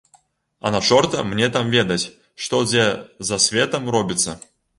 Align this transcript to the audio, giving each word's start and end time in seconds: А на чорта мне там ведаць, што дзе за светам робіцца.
А 0.59 0.69
на 0.75 0.79
чорта 0.87 1.19
мне 1.33 1.49
там 1.57 1.69
ведаць, 1.77 2.11
што 2.47 2.63
дзе 2.65 2.87
за 3.31 3.41
светам 3.45 3.83
робіцца. 3.99 4.37